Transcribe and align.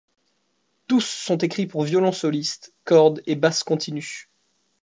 Tous 0.87 1.05
sont 1.05 1.37
écrits 1.37 1.67
pour 1.67 1.83
violon 1.83 2.11
soliste, 2.11 2.73
cordes 2.85 3.21
et 3.27 3.35
basse 3.35 3.61
continue. 3.63 4.31